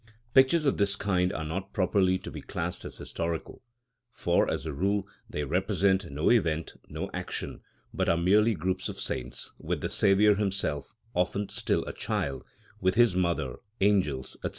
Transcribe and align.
Pictures 0.33 0.65
of 0.65 0.77
this 0.79 0.95
kind 0.95 1.31
are 1.31 1.45
not 1.45 1.73
properly 1.73 2.17
to 2.17 2.31
be 2.31 2.41
classed 2.41 2.85
as 2.85 2.97
historical: 2.97 3.61
for, 4.09 4.49
as 4.49 4.65
a 4.65 4.73
rule, 4.73 5.07
they 5.29 5.43
represent 5.43 6.09
no 6.09 6.31
event, 6.31 6.73
no 6.89 7.07
action; 7.13 7.61
but 7.93 8.09
are 8.09 8.17
merely 8.17 8.55
groups 8.55 8.89
of 8.89 8.99
saints, 8.99 9.51
with 9.59 9.81
the 9.81 9.89
Saviour 9.89 10.33
himself, 10.33 10.95
often 11.13 11.49
still 11.49 11.85
a 11.85 11.93
child, 11.93 12.43
with 12.79 12.95
His 12.95 13.15
mother, 13.15 13.57
angels, 13.79 14.37
&c. 14.43 14.49